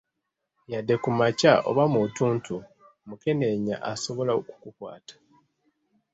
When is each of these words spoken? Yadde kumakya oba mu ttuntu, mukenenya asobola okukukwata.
Yadde 0.71 0.95
kumakya 1.03 1.53
oba 1.69 1.83
mu 1.93 1.99
ttuntu, 2.09 2.55
mukenenya 3.07 3.75
asobola 3.91 4.31
okukukwata. 4.39 5.15